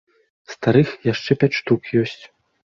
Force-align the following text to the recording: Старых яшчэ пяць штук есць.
Старых 0.53 0.93
яшчэ 1.11 1.37
пяць 1.45 1.51
штук 1.59 1.93
есць. 2.01 2.19